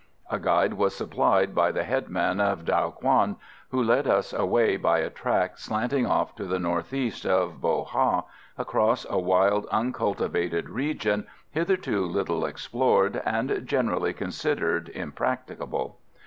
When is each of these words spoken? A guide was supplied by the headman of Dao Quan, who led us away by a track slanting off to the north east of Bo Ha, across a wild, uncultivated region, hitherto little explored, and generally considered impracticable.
A 0.31 0.39
guide 0.39 0.73
was 0.73 0.95
supplied 0.95 1.53
by 1.53 1.71
the 1.71 1.83
headman 1.83 2.39
of 2.39 2.65
Dao 2.65 2.95
Quan, 2.95 3.35
who 3.69 3.83
led 3.83 4.07
us 4.07 4.33
away 4.33 4.75
by 4.75 4.97
a 4.97 5.11
track 5.11 5.59
slanting 5.59 6.07
off 6.07 6.33
to 6.37 6.45
the 6.45 6.57
north 6.57 6.91
east 6.91 7.23
of 7.23 7.61
Bo 7.61 7.83
Ha, 7.83 8.23
across 8.57 9.05
a 9.11 9.19
wild, 9.19 9.67
uncultivated 9.69 10.71
region, 10.71 11.27
hitherto 11.51 12.03
little 12.03 12.45
explored, 12.47 13.21
and 13.27 13.61
generally 13.67 14.11
considered 14.11 14.89
impracticable. 14.89 15.99